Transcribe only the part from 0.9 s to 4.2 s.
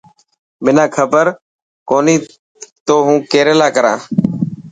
کبر ڪوني تو هون ڪيريلا ڪران.